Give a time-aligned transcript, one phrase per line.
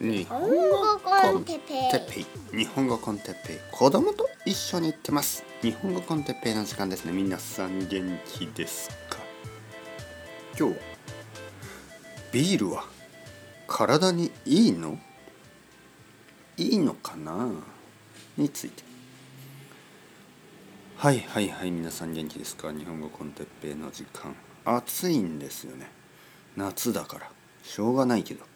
[0.00, 0.46] 日本語
[1.00, 1.58] コンテッ
[2.08, 2.56] ペイ。
[2.56, 3.56] 日本語コンテッペイ。
[3.72, 5.42] 子供と一緒に行ってます。
[5.60, 7.10] 日本語コンテッペイの時間ですね。
[7.10, 9.18] 皆さん元気ですか？
[10.56, 10.80] 今日は
[12.30, 12.84] ビールは
[13.66, 15.00] 体にいいの？
[16.56, 17.50] いいのかな？
[18.36, 18.84] について。
[20.96, 22.70] はいはいはい皆さん元気ですか？
[22.70, 24.36] 日本語コンテッペイの時間。
[24.64, 25.90] 暑いんですよね。
[26.56, 27.28] 夏だから。
[27.64, 28.46] しょうがないけど。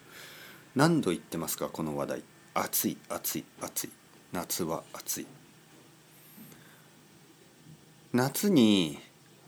[0.75, 1.68] 何度言ってますか？
[1.68, 2.22] この話題。
[2.54, 3.90] 暑い暑い暑い。
[4.32, 5.26] 夏は暑い。
[8.13, 8.99] 夏に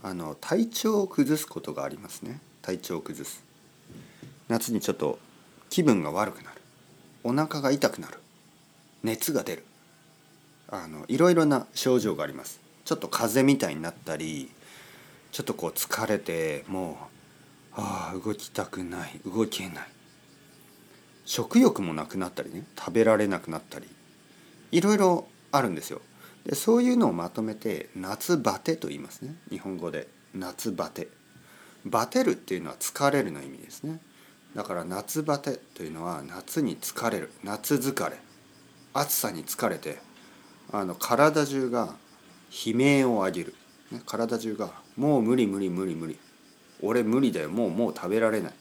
[0.02, 2.40] あの体調を崩すことがありますね。
[2.62, 3.42] 体調を崩す。
[4.48, 5.18] 夏にちょっと
[5.70, 6.60] 気分が悪くなる。
[7.22, 8.18] お腹が痛くなる。
[9.02, 9.64] 熱が出る。
[10.68, 12.60] あのいろいろな症状があります。
[12.84, 14.50] ちょっと風邪みたいになったり
[15.32, 16.94] ちょっとこう疲れてもう
[17.76, 19.88] ああ動きたくない動けない。
[21.24, 23.88] 食欲もなくなったりね食べられなくなったり
[24.72, 26.00] いろいろあるんですよ。
[26.44, 29.34] でそういうのをまとめて夏バテと言いますね。
[29.50, 31.08] 日本語で夏バテ。
[31.86, 34.00] バテるっていうのは疲れるの意味ですね。
[34.54, 37.30] だから夏バテというのは夏に疲れる。
[37.44, 38.16] 夏疲れ。
[38.92, 39.98] 暑さに疲れて
[40.72, 41.94] あの体中が
[42.66, 43.54] 悲鳴を上げる、
[43.90, 46.18] ね、体中がもう無理無理無理無理。
[46.82, 47.48] 俺無理だよ。
[47.48, 48.52] もうもう食べられない。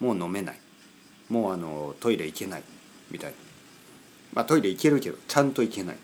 [0.00, 0.60] もう飲めない。
[1.28, 2.62] もうあのトイレ行けない
[3.10, 3.36] みたいな。
[4.34, 5.96] まあトイレ行けるけどちゃんと行けない。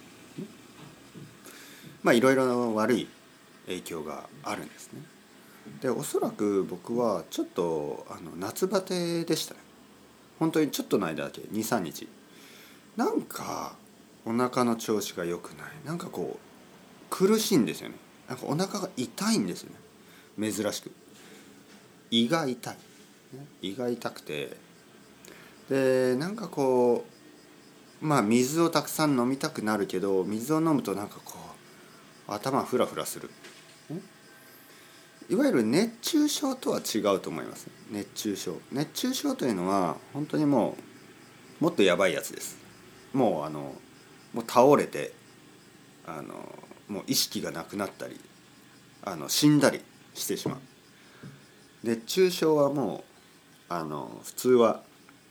[2.02, 3.08] まあいろいろ悪い
[3.66, 5.02] 影響があるんですね。
[5.82, 9.60] でおそらく僕はちょっとあの夏バテでしたね。
[10.38, 12.08] 本当にちょっとの間だけ23日。
[12.96, 13.76] なんか
[14.24, 15.70] お腹の調子が良くない。
[15.84, 16.50] なんかこう
[17.10, 17.96] 苦しいんですよね。
[18.28, 19.70] なんかお腹が痛いんですよ
[20.38, 20.52] ね。
[20.52, 20.90] 珍しく。
[22.10, 22.76] 胃が痛い。
[23.62, 24.56] 胃が痛くて
[25.70, 27.06] でなんかこ
[28.02, 31.38] うまあ水をたくさん飲みたくなるけど水を飲むとなんかこ
[32.28, 33.30] う頭フラフラする。
[35.28, 37.68] いわゆる熱中症とは違うと思います。
[37.88, 38.60] 熱中症。
[38.72, 40.76] 熱中症というのは本当にも
[41.60, 42.58] うもっとやばいやつです。
[43.12, 43.74] もうあの
[44.32, 45.12] もう倒れて
[46.04, 46.34] あの
[46.88, 48.18] もう意識がなくなったり
[49.04, 49.80] あの死んだり
[50.14, 50.58] してしまう。
[51.84, 53.04] 熱中症はも
[53.70, 54.82] うあの普通は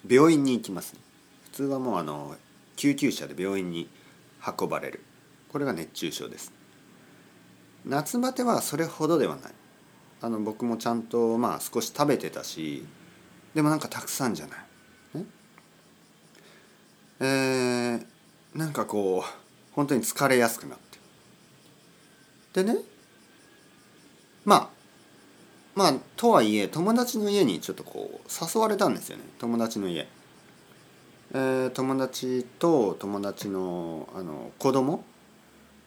[0.08, 0.96] 病院に行きます。
[1.46, 2.36] 普通はもうあの
[2.76, 3.90] 救急車で病院に
[4.60, 5.04] 運ばれる。
[5.52, 6.52] これが熱中症です。
[7.86, 9.52] 夏バテはそれほどではない。
[10.22, 12.86] あの僕もちゃんとまあ少し食べてたし
[13.56, 14.60] でもなんかたくさんじゃない、
[17.22, 18.06] えー、
[18.54, 19.30] なんかこう
[19.74, 20.78] 本当に疲れやすくなっ
[22.54, 22.64] て。
[22.64, 22.80] でね。
[24.44, 24.70] まあ
[25.76, 29.24] まあとはいえ友達の家にちょっとこう誘われたんですよね。
[29.40, 30.08] 友達の家。
[31.32, 35.04] えー、友達と友達のあの子供。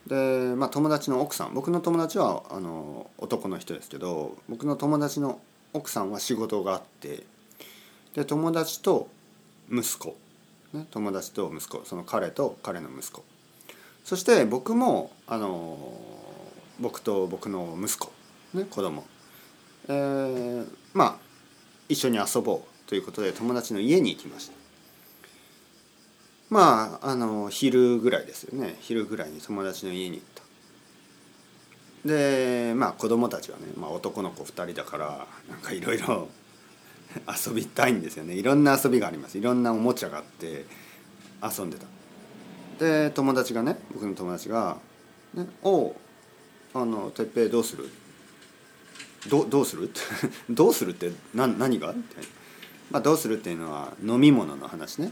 [0.07, 0.15] で、
[0.55, 1.53] まあ、友達の奥さん。
[1.53, 5.39] 僕の友達はあの男の人ですけど僕の友達の
[5.73, 7.23] 奥さんは仕事があって。
[8.15, 9.07] で友達と
[9.71, 10.15] 息子、
[10.73, 11.83] ね、友達と息子。
[11.85, 13.23] その彼と彼の息子。
[14.03, 15.77] そして僕もあの
[16.79, 18.11] 僕と僕の息子、
[18.53, 19.03] ね、子供。
[19.87, 21.15] えー、まあ
[21.89, 24.53] 一緒に遊ぼうということで友達の家に行きました。
[26.49, 28.75] まああの昼ぐらいですよね。
[28.81, 30.25] 昼ぐらいに友達の家に行っ
[32.03, 32.07] た。
[32.07, 36.27] でまあ子供たちはね、まあ、男の子2人だからなんかいろいろ
[37.47, 38.35] 遊びたいんですよね。
[38.35, 39.37] いろんな遊びがあります。
[39.37, 40.65] いろんなおもちゃがあって
[41.41, 41.87] 遊んでた。
[42.79, 44.77] で友達がね僕の友達が
[45.33, 45.95] 「ね、おう
[46.73, 47.89] あの哲平どうする?」
[49.29, 49.89] どどうする？
[50.49, 52.29] どうするって何何が?」みたいな、
[52.91, 55.11] まあ、どうするっていうのは飲み物の話ね。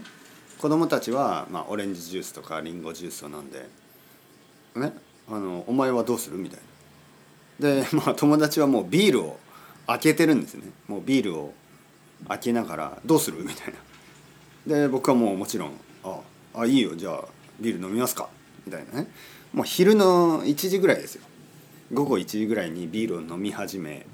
[0.58, 3.68] 子供たちは、まあ、オレンジジュースとかリンゴジュースを飲んで
[4.76, 4.92] 「ね
[5.28, 6.60] あのお前はどうする?」みたい
[7.58, 7.82] な。
[7.82, 9.38] で、 まあ、友達はもうビールを
[9.86, 10.70] 開けてるんですね。
[10.88, 11.52] もうビールを
[12.28, 13.74] 開けながら「どうする?」みたい
[14.66, 14.76] な。
[14.76, 15.72] で僕はもうもちろん
[16.04, 16.20] 「あ
[16.54, 16.94] あいいよ。
[16.94, 17.24] じゃあ
[17.60, 18.28] ビール飲みますか」
[18.64, 19.10] みたいなね。
[19.52, 21.22] もう昼の1時ぐらいですよ。
[21.92, 24.06] 午後1時ぐらいにビールを飲み始め。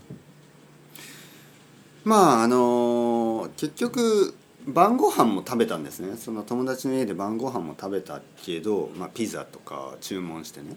[2.04, 4.34] まああの結局
[4.66, 6.16] 晩ご飯も食べたんですね。
[6.16, 10.76] その友達の家で晩ご飯も食べたけど、まあ、ピザとか注文してね。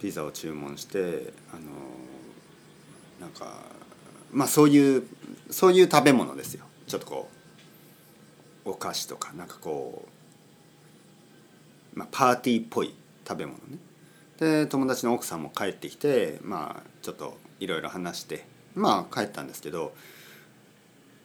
[0.00, 1.62] ピザを注文してあの
[3.20, 3.62] なんか
[4.32, 5.04] まあそういう
[5.50, 6.64] そういう食べ物ですよ。
[6.88, 7.28] ちょっとこ
[8.64, 10.04] うお菓子とかなんかこ
[11.94, 12.92] う、まあ、パーティーっぽい
[13.26, 13.78] 食べ物ね。
[14.38, 18.44] で友達の奥さんも帰ってきてまあちょっといろいろ話して
[18.74, 19.92] まあ帰ったんですけど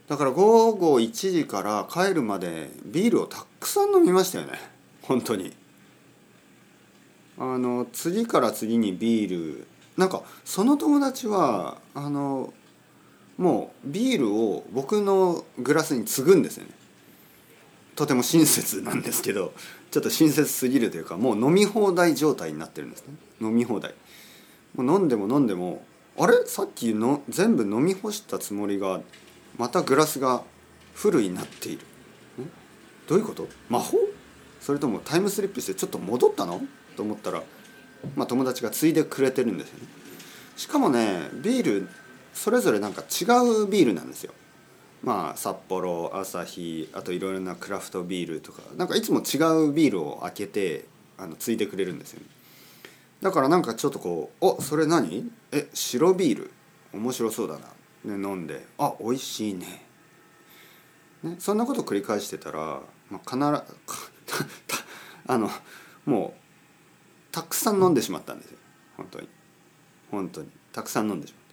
[0.07, 4.59] だから午後1時から帰るまでビールをたくさん飲みましたよね。
[5.01, 5.53] 本当に。
[7.37, 9.67] あの次から次にビール。
[9.97, 12.53] なんかその友達はあの
[13.37, 16.71] もうビールを僕のグラスに継ぐんですよね。
[17.95, 19.53] とても親切なんですけど
[19.91, 23.13] ちょっと親切すぎるというかもう飲み放題状態になってるんですね。
[23.41, 23.93] 飲み放題。
[24.75, 25.85] もう飲んでも飲んでも
[26.17, 26.45] あれ？
[26.45, 29.01] さっきの全部飲み干したつもりが
[29.57, 30.43] またグラスが
[30.95, 31.79] フルになっている。
[33.07, 33.47] どういうこと？
[33.69, 33.97] 魔法？
[34.61, 36.61] それともタイムスリップしてちょっと戻ったの？
[36.95, 37.43] と思ったら、
[38.15, 39.87] まあ、友達が継いでくれてるんですよね。
[40.55, 41.89] しかもねビール
[42.33, 43.25] それぞれなんか違
[43.63, 44.33] うビールなんですよ。
[45.03, 50.85] まあ札幌朝日あといろいろなクラフトビールとかなんかいつも違うビールを開けて
[51.17, 52.25] あの継いでくれるんですよね。
[53.21, 56.51] だからなんかちょっとこう「おそれ何え白ビール
[56.93, 57.67] 面白そうだな」
[58.17, 59.85] ね、飲んで「あ美味しいね」
[61.23, 63.43] ねそんなこと繰り返してたら、まあ、必ず
[65.27, 65.49] あの
[66.05, 66.43] もう
[67.31, 68.57] たくさん飲んでしまったんですよ。
[68.95, 69.27] 本当に。
[70.11, 70.49] 本当に。
[70.71, 71.43] たくさん飲んでしまっ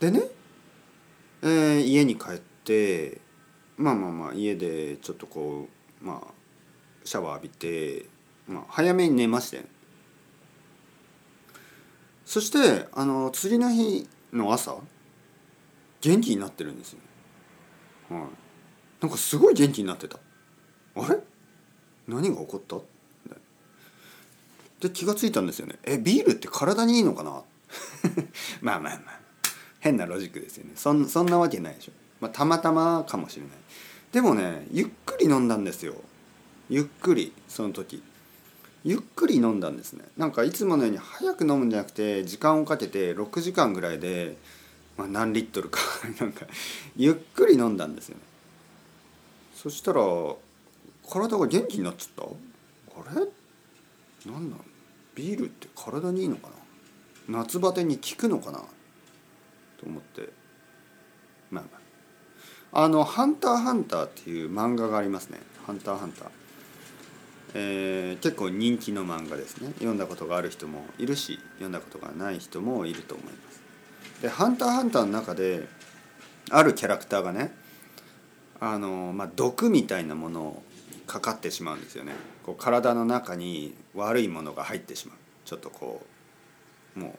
[0.00, 0.28] たでね、
[1.44, 3.20] えー、家に帰って
[3.76, 5.68] まあまあまあ家でちょっとこ
[6.02, 6.32] うまあ
[7.04, 8.06] シャワー浴びて、
[8.48, 9.64] まあ、早めに寝まして
[12.24, 14.76] そしてあの次の日の朝
[16.00, 16.98] 元気になってるんですよ、
[18.10, 18.22] はい、
[19.02, 20.18] なんかすごい元気になってた。
[20.96, 21.18] あれ？
[22.06, 22.76] 何が起こった？
[24.80, 25.78] で気が付いたんですよね。
[25.84, 27.42] えビールって体にいいのかな？
[28.60, 29.23] まあまあまあ。
[29.84, 30.70] 変なロジックですよね。
[30.76, 33.50] そんそんなわけないでしょ、まあ、たまたまかもしれない。
[34.12, 35.94] でもねゆっくり飲んだんですよ。
[36.70, 38.02] ゆっくりその時。
[38.82, 40.04] ゆっくり飲んだんですね。
[40.16, 44.38] なんかいつものように早く飲むんじゃなくて時間をかけて6時間ぐらいで、
[44.96, 45.80] まあ、何リットルか。
[46.18, 46.46] なんか
[46.96, 48.22] ゆっくり飲んだんですよね。
[49.54, 50.00] そしたら
[51.06, 53.10] 体が元気になっちゃった？
[53.12, 53.26] あれ？
[54.24, 54.64] 何なんだ
[55.14, 56.48] ビールって体にいいのか
[57.28, 57.40] な？
[57.40, 58.62] 夏バテに効くのかな？
[59.84, 60.32] と思って
[61.50, 62.84] まあまあ。
[62.84, 66.28] あの「ハンターハンター」っていう漫画がありますね「ハンターハンター」
[67.56, 69.68] えー、結構人気の漫画ですね。
[69.74, 73.62] 読んだことがある人もいるし読んだことがない人もいると思います。
[74.22, 75.68] で「ハンターハンター」の中で
[76.50, 77.54] あるキャラクターがね
[78.58, 80.62] あの、まあ、毒みたいなものを
[81.06, 82.14] かかってしまうんですよね。
[82.44, 85.16] こう体の中に悪いものが入ってしまう。
[85.44, 86.04] ちょっとこ
[86.96, 87.18] うも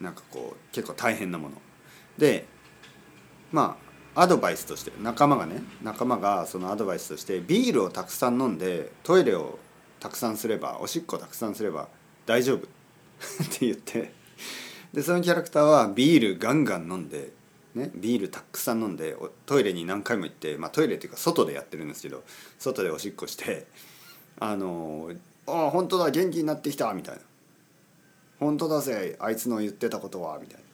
[0.00, 1.56] うなんかこう結構大変なもの。
[2.18, 2.46] で
[3.52, 3.78] ま
[4.14, 9.58] あアドバイスとして仲間がね仲間がそのアドバイスとしてビールをたくさん飲んでトイレを
[10.00, 11.88] たくさんすればおしっこたくさんすれば
[12.26, 14.12] 大丈夫 って言って
[14.92, 17.36] でそのキャラクターはビールガンガン飲んで
[17.74, 19.16] ね、ビールたくさん飲んで
[19.46, 22.24] トイレに何回も行って、まあ、トイレっていうか外でやってるんですけど
[22.58, 23.66] 外でおしっこして
[24.40, 25.12] あの
[25.46, 27.20] 「ああ本当だ元気になってきた」みたいな
[28.40, 30.67] 「本当だぜあいつの言ってたことは」みたいな。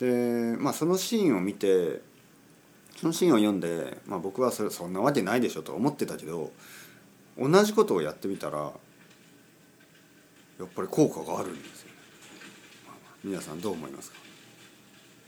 [0.00, 2.00] でまあそのシーンを見て
[2.96, 6.52] そのシーンを読んで、まあ、僕はそれそんなわけないでしょと思ってたけど
[7.38, 8.72] 同じことをやってみたらや
[10.64, 11.90] っぱり効果があるんですよ、
[12.86, 14.18] まあ、皆さんどう思いますか？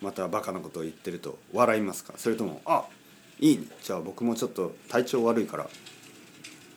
[0.02, 2.14] またバカなことを言ってると笑いますか？
[2.16, 2.84] それとも「あ
[3.40, 5.68] いいねじゃあ僕もちょっと体調悪いから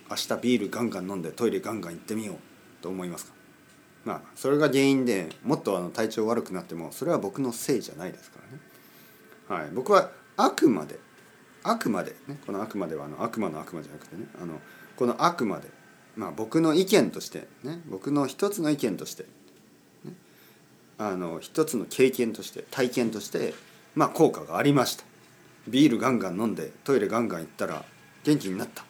[0.09, 2.35] 明日ビールガンガン飲んでトイレガンガン行ってみよう」
[2.81, 3.33] と思いますか？
[4.05, 8.39] まあそれが原因でもっとあの体調悪くなってもそれは僕のせいじゃないですか
[9.49, 9.61] らね。
[9.63, 10.99] はい、僕はあくまで
[11.63, 14.59] あくまでねこのあくまではあの悪魔の悪魔じゃなくてねあの
[14.95, 15.69] このあくまで
[16.15, 19.25] まあ僕の意見としてね僕の一つの意見として
[20.97, 23.53] あの一つの経験として体験として
[23.95, 25.03] まあ効果がありました。
[25.67, 27.83] ビールガンガン飲んでトイレガンガン行ったら
[28.23, 28.85] 元気になった。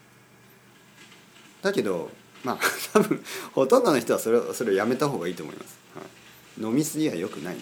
[1.61, 2.11] だけど
[2.45, 2.59] まあ
[2.93, 3.23] 多分
[3.53, 6.01] ほとんどの人はそれそれをやめた方がいいと思います、は
[6.61, 7.57] い、飲みすぎは良くない。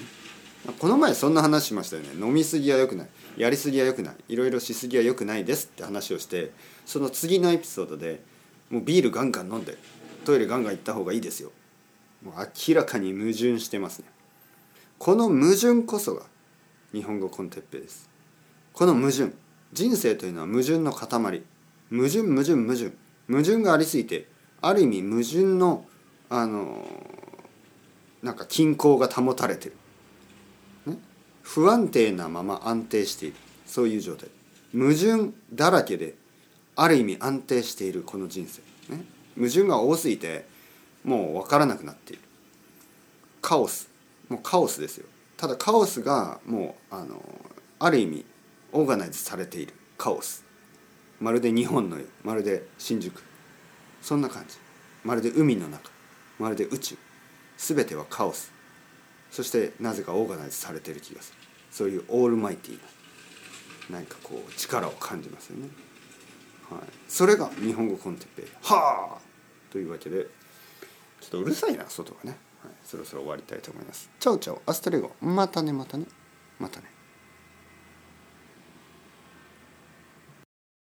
[0.80, 2.10] この前そんな話しましたよね。
[2.18, 3.08] 飲みすぎは良くない。
[3.36, 4.16] やりすぎは良くない。
[4.30, 5.66] いろいろしすぎは良くないです。
[5.66, 6.52] って話をして
[6.86, 8.24] その次のエピソードで
[8.70, 9.78] もうビールガンガン飲んで
[10.24, 11.52] トイレガンガン行った方がいいですよ。
[12.24, 12.36] もう
[12.68, 14.06] 明らかに矛盾してますね。
[15.00, 16.24] この矛盾こそが
[16.94, 18.10] 日本語コンテッペです。
[18.72, 19.34] この矛盾。
[19.74, 21.08] 人生というのは矛盾の塊。
[21.10, 22.94] 矛盾矛盾矛盾。
[23.28, 24.28] 矛盾がありすぎて
[24.64, 25.86] ある意味矛盾の
[26.30, 26.88] あの
[28.24, 29.76] なんか均衡が保たれてる、
[30.88, 30.98] ね、
[31.42, 33.36] 不安定なまま安定している。
[33.66, 34.30] そういう状態。
[34.74, 36.16] 矛盾だらけで
[36.76, 38.62] ある意味安定しているこの人生、
[38.96, 39.04] ね、
[39.36, 40.46] 矛盾が多すぎて
[41.04, 42.22] もう分からなくなっている。
[43.42, 43.90] カオス。
[44.30, 45.06] もうカオスですよ。
[45.36, 47.22] ただカオスがもうあの
[47.80, 48.26] ある意味
[48.72, 49.74] オーガナイズされている。
[49.98, 50.46] カオス。
[51.20, 53.22] まるで日本のよまるで新宿。
[54.04, 54.58] そんな感じ。
[55.04, 55.90] まるで海の中。
[56.38, 56.98] まるで宇宙。
[57.58, 58.52] 全てはカオス。
[59.32, 61.40] そしてなぜか organize されてる気がする。
[61.72, 62.80] そういうオールマイティ
[63.90, 65.68] ななんかこう力を感じますよね、
[66.70, 69.22] はい、それが日本語 con テッペイはあ
[69.72, 70.28] というわけで
[71.20, 74.10] ちょっとうるさいな外がね、はい、そろそろ終わりたいと思います。
[74.20, 75.12] Ciao ciao hasta luego。
[75.22, 76.06] またねまたね。
[76.60, 76.93] またね。